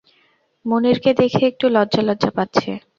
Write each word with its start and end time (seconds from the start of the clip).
মুনিরকে 0.65 1.11
দেখে 1.21 1.41
একটু 1.51 1.65
লজ্জালজ্জা 1.75 2.29
পাচ্ছে। 2.37 2.69